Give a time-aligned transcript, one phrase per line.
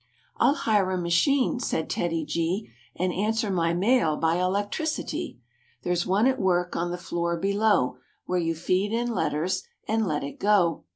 [0.37, 5.39] "I'll hire a machine," said TEDDY G, "And answer my mail by electricity.
[5.83, 10.23] There's one at work on the floor below, Where you feed in letters and let
[10.23, 10.85] it go.